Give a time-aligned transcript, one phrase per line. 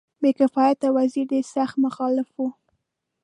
[0.21, 2.47] بې کفایته وزیر ډېر سخت مخالف وو.